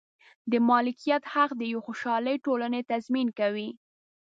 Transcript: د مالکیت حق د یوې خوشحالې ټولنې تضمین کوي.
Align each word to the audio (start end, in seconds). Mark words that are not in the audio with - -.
د 0.51 0.53
مالکیت 0.69 1.23
حق 1.33 1.51
د 1.57 1.61
یوې 1.71 1.83
خوشحالې 1.87 2.35
ټولنې 2.45 2.81
تضمین 2.91 3.27
کوي. 3.39 3.69